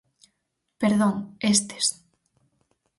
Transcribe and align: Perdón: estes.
Perdón: 0.81 1.15
estes. 1.53 1.85